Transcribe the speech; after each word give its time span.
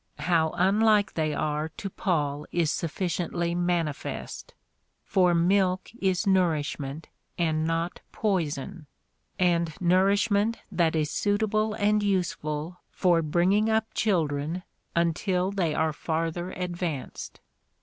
How 0.17 0.49
unlike 0.57 1.13
they 1.13 1.31
are 1.35 1.69
to 1.77 1.87
Paul 1.87 2.47
is 2.51 2.71
suffi 2.71 3.05
ciently 3.05 3.55
manifest; 3.55 4.55
for 5.05 5.35
milk 5.35 5.91
is 6.01 6.25
nourishment 6.25 7.07
and 7.37 7.65
not 7.67 7.99
poison, 8.11 8.87
and 9.37 9.79
nourishment 9.79 10.57
that 10.71 10.95
is 10.95 11.11
suitable 11.11 11.75
and 11.75 12.01
useful 12.01 12.79
for 12.89 13.21
bringing 13.21 13.69
up 13.69 13.93
children 13.93 14.63
until 14.95 15.51
they 15.51 15.75
are 15.75 15.93
farther 15.93 16.49
advanced. 16.49 17.39